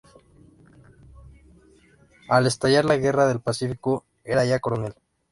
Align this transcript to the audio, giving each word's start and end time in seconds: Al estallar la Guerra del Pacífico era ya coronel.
Al 2.27 2.47
estallar 2.47 2.85
la 2.85 2.97
Guerra 2.97 3.27
del 3.27 3.39
Pacífico 3.39 4.03
era 4.23 4.43
ya 4.45 4.59
coronel. 4.59 4.95